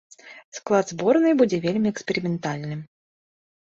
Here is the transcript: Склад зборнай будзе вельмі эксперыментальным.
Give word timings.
Склад 0.59 0.85
зборнай 0.93 1.37
будзе 1.43 1.61
вельмі 1.69 1.87
эксперыментальным. 1.93 2.85